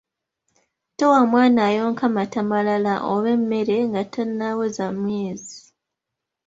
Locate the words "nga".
3.87-4.01